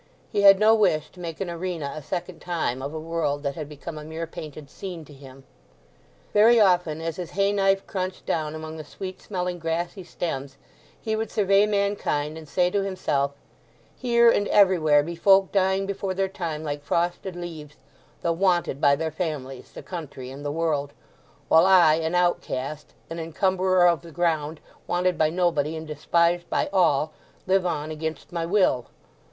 He 0.31 0.41
had 0.41 0.57
no 0.59 0.73
wish 0.73 1.11
to 1.11 1.19
make 1.19 1.39
an 1.41 1.49
arena 1.51 1.93
a 1.95 2.01
second 2.01 2.39
time 2.39 2.81
of 2.81 2.91
a 2.91 2.99
world 2.99 3.43
that 3.43 3.53
had 3.53 3.69
become 3.69 3.99
a 3.99 4.03
mere 4.03 4.25
painted 4.25 4.67
scene 4.67 5.05
to 5.05 5.13
him. 5.13 5.43
Very 6.33 6.59
often, 6.59 7.01
as 7.01 7.17
his 7.17 7.29
hay 7.37 7.51
knife 7.53 7.85
crunched 7.85 8.25
down 8.25 8.55
among 8.55 8.77
the 8.77 8.83
sweet 8.83 9.21
smelling 9.21 9.59
grassy 9.59 10.03
stems, 10.03 10.57
he 10.99 11.15
would 11.15 11.29
survey 11.29 11.67
mankind 11.67 12.35
and 12.35 12.49
say 12.49 12.71
to 12.71 12.81
himself: 12.81 13.33
"Here 13.95 14.27
and 14.31 14.47
everywhere 14.47 15.03
be 15.03 15.15
folk 15.15 15.51
dying 15.51 15.85
before 15.85 16.15
their 16.15 16.27
time 16.27 16.63
like 16.63 16.81
frosted 16.81 17.35
leaves, 17.35 17.75
though 18.23 18.33
wanted 18.33 18.81
by 18.81 18.95
their 18.95 19.11
families, 19.11 19.71
the 19.71 19.83
country, 19.83 20.31
and 20.31 20.43
the 20.43 20.51
world; 20.51 20.93
while 21.47 21.67
I, 21.67 21.93
an 21.97 22.15
outcast, 22.15 22.95
an 23.11 23.19
encumberer 23.19 23.85
of 23.87 24.01
the 24.01 24.11
ground, 24.11 24.61
wanted 24.87 25.15
by 25.15 25.29
nobody, 25.29 25.77
and 25.77 25.85
despised 25.85 26.49
by 26.49 26.69
all, 26.73 27.13
live 27.45 27.67
on 27.67 27.91
against 27.91 28.31
my 28.31 28.47
will!" 28.47 28.87